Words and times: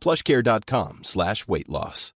plushcare.com 0.00 1.04
slash 1.04 1.46
weight 1.46 1.68
loss. 1.68 2.12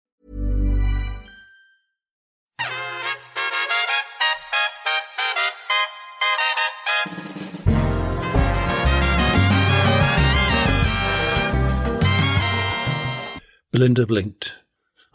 Belinda 13.73 14.05
blinked. 14.05 14.57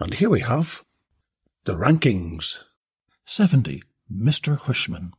And 0.00 0.14
here 0.14 0.28
we 0.28 0.40
have 0.40 0.82
the 1.64 1.74
rankings. 1.74 2.58
70. 3.24 3.84
Mr. 4.12 4.58
Hushman. 4.58 5.12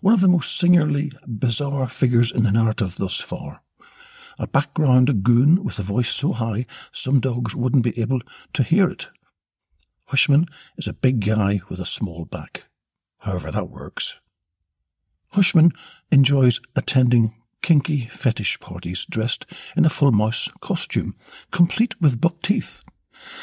One 0.00 0.14
of 0.14 0.20
the 0.20 0.28
most 0.28 0.58
singularly 0.58 1.12
bizarre 1.26 1.88
figures 1.88 2.32
in 2.32 2.42
the 2.42 2.50
narrative 2.50 2.96
thus 2.96 3.20
far. 3.20 3.62
A 4.38 4.46
background 4.46 5.22
goon 5.22 5.64
with 5.64 5.78
a 5.78 5.82
voice 5.82 6.10
so 6.10 6.32
high 6.32 6.66
some 6.92 7.20
dogs 7.20 7.56
wouldn't 7.56 7.84
be 7.84 7.98
able 8.00 8.20
to 8.52 8.62
hear 8.62 8.88
it. 8.88 9.08
Hushman 10.06 10.46
is 10.76 10.86
a 10.86 10.92
big 10.92 11.24
guy 11.24 11.60
with 11.68 11.80
a 11.80 11.86
small 11.86 12.24
back. 12.24 12.64
However 13.20 13.50
that 13.50 13.70
works. 13.70 14.18
Hushman 15.30 15.72
enjoys 16.12 16.60
attending 16.76 17.34
kinky 17.62 18.02
fetish 18.02 18.60
parties 18.60 19.04
dressed 19.10 19.44
in 19.76 19.84
a 19.84 19.90
full 19.90 20.12
mouse 20.12 20.48
costume, 20.60 21.16
complete 21.50 22.00
with 22.00 22.20
buck 22.20 22.40
teeth, 22.42 22.84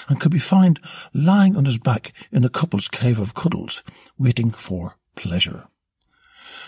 and 0.08 0.20
could 0.20 0.32
be 0.32 0.40
found 0.40 0.80
lying 1.14 1.58
on 1.58 1.66
his 1.66 1.80
back 1.80 2.14
in 2.32 2.46
a 2.46 2.50
couple's 2.50 2.88
cave 2.88 3.20
of 3.20 3.34
cuddles, 3.34 3.84
waiting 4.18 4.52
for 4.52 4.96
pleasure. 5.16 5.68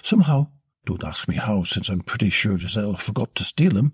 Somehow, 0.01 0.47
don't 0.85 1.03
ask 1.03 1.27
me 1.27 1.35
how, 1.35 1.63
since 1.63 1.89
I'm 1.89 2.01
pretty 2.01 2.29
sure 2.29 2.57
Giselle 2.57 2.95
forgot 2.95 3.35
to 3.35 3.43
steal 3.43 3.71
them, 3.71 3.93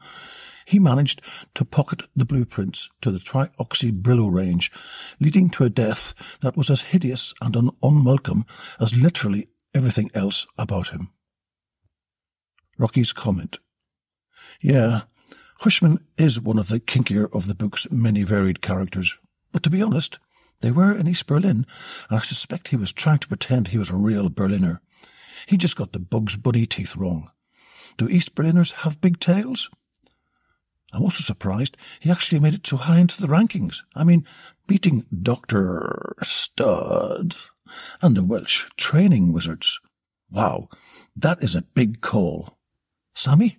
he 0.66 0.80
managed 0.80 1.22
to 1.56 1.66
pocket 1.66 2.04
the 2.16 2.26
blueprints 2.26 2.90
to 3.02 3.12
the 3.12 3.20
trioxybrillo 3.20 4.32
range, 4.32 4.72
leading 5.20 5.50
to 5.52 5.64
a 5.64 5.70
death 5.70 6.38
that 6.42 6.56
was 6.56 6.70
as 6.70 6.84
hideous 6.84 7.34
and 7.42 7.58
un- 7.58 7.72
unwelcome 7.82 8.46
as 8.80 8.96
literally 8.96 9.48
everything 9.74 10.10
else 10.14 10.46
about 10.58 10.90
him. 10.90 11.10
Rocky's 12.78 13.14
comment. 13.14 13.60
Yeah, 14.62 15.02
Hushman 15.60 16.06
is 16.18 16.40
one 16.40 16.58
of 16.58 16.70
the 16.70 16.80
kinkier 16.80 17.28
of 17.36 17.48
the 17.48 17.56
book's 17.56 17.90
many 17.92 18.24
varied 18.24 18.62
characters. 18.62 19.18
But 19.52 19.64
to 19.64 19.70
be 19.70 19.82
honest, 19.82 20.20
they 20.62 20.72
were 20.72 20.96
in 20.96 21.08
East 21.08 21.28
Berlin, 21.28 21.66
and 22.10 22.20
I 22.20 22.22
suspect 22.22 22.70
he 22.70 22.76
was 22.76 22.94
trying 22.94 23.20
to 23.20 23.28
pretend 23.28 23.68
he 23.68 23.78
was 23.78 23.90
a 23.90 23.96
real 23.96 24.30
Berliner. 24.30 24.82
He 25.46 25.58
just 25.58 25.78
got 25.78 25.92
the 25.92 26.00
Bugs 26.00 26.36
Bunny 26.38 26.66
teeth 26.66 26.96
wrong. 26.96 27.32
Do 27.98 28.08
East 28.08 28.36
Berliners 28.36 28.72
have 28.84 29.02
big 29.02 29.20
tails? 29.20 29.70
I'm 30.94 31.04
also 31.04 31.22
surprised 31.22 31.78
he 32.00 32.12
actually 32.12 32.40
made 32.40 32.54
it 32.54 32.68
so 32.68 32.78
high 32.78 33.00
into 33.00 33.22
the 33.22 33.28
rankings. 33.28 33.84
I 33.96 34.04
mean, 34.04 34.26
beating 34.68 35.06
Dr. 35.22 36.16
Stud 36.22 37.36
and 38.02 38.16
the 38.16 38.24
Welsh 38.24 38.68
training 38.78 39.32
wizards. 39.32 39.80
Wow, 40.30 40.70
that 41.16 41.44
is 41.44 41.56
a 41.56 41.62
big 41.62 42.02
call. 42.02 42.58
Sammy? 43.14 43.58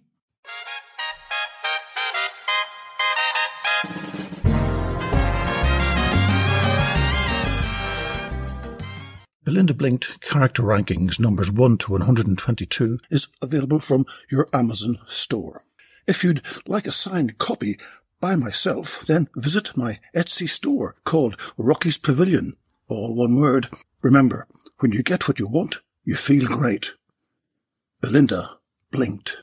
Belinda 9.44 9.75
Blinked 9.75 10.20
Character 10.20 10.62
Rankings 10.62 11.19
numbers 11.19 11.50
1 11.50 11.78
to 11.78 11.92
122 11.92 13.00
is 13.10 13.26
available 13.42 13.80
from 13.80 14.06
your 14.30 14.47
Amazon 14.53 14.98
store. 15.08 15.64
If 16.06 16.22
you'd 16.22 16.42
like 16.69 16.86
a 16.86 16.92
signed 16.92 17.38
copy 17.38 17.76
by 18.20 18.36
myself, 18.36 19.00
then 19.00 19.28
visit 19.34 19.76
my 19.76 19.98
Etsy 20.14 20.48
store 20.48 20.94
called 21.02 21.36
Rocky's 21.58 21.98
Pavilion. 21.98 22.56
All 22.86 23.16
one 23.16 23.34
word. 23.34 23.66
Remember, 24.00 24.47
when 24.78 24.92
you 24.92 25.02
get 25.02 25.26
what 25.26 25.41
you 25.41 25.48
want, 25.48 25.78
you 26.04 26.14
feel 26.14 26.47
great. 26.47 26.92
Belinda 28.00 28.58
blinked. 28.92 29.42